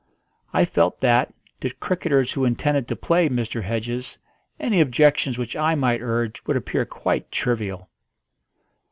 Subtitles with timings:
[0.51, 3.61] I felt that, to cricketers who intended to play Mr.
[3.61, 4.17] Hedges,
[4.59, 7.87] any objections which I might urge would appear quite trivial.